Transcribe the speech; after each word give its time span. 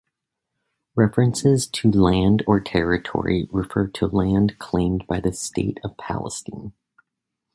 References 0.95 1.67
to 1.67 1.91
land 1.91 2.43
or 2.47 2.59
territory 2.59 3.47
refer 3.51 3.85
to 3.89 4.07
land 4.07 4.57
claimed 4.57 5.05
by 5.05 5.19
the 5.19 5.31
State 5.31 5.79
of 5.83 5.95
Palestine. 5.95 6.73